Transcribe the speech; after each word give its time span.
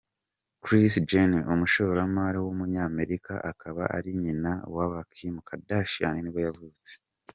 Kris 0.63 0.93
Jenner, 1.09 1.41
umushoramari 1.53 2.37
w’umunyamerika 2.43 3.33
akaba 3.51 3.83
ari 3.97 4.09
nyina 4.23 4.51
wa 4.75 4.85
ba 4.91 5.01
Kim 5.13 5.35
Kardashian 5.47 6.15
nibwo 6.21 6.41
yavutse. 6.47 6.93